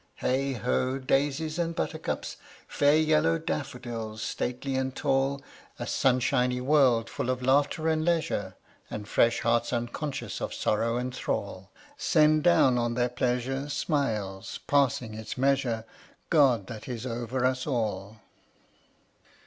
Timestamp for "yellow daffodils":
2.95-4.23